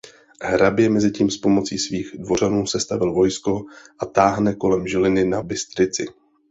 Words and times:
Hrabě 0.41 0.89
mezitím 0.89 1.29
s 1.29 1.37
pomocí 1.37 1.77
svých 1.79 2.11
„dvořanů“ 2.17 2.67
sestavil 2.67 3.13
„vojsko“ 3.13 3.65
a 3.99 4.05
táhne 4.05 4.55
kolem 4.55 4.87
Žiliny 4.87 5.25
na 5.25 5.43
Bystrici. 5.43 6.05